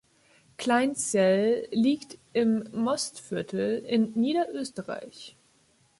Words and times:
Kleinzell 0.57 1.67
liegt 1.71 2.17
im 2.33 2.63
Mostviertel 2.71 3.85
in 3.87 4.13
Niederösterreich. 4.15 5.35